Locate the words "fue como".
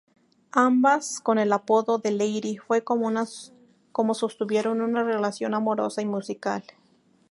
2.57-3.11